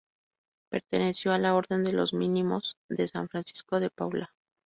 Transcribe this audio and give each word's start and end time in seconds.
Perteneció 0.71 1.31
a 1.31 1.37
la 1.37 1.53
Orden 1.53 1.83
de 1.83 1.93
los 1.93 2.11
Mínimos 2.11 2.75
de 2.89 3.07
San 3.07 3.29
Francisco 3.29 3.79
de 3.79 3.91
Paula. 3.91 4.33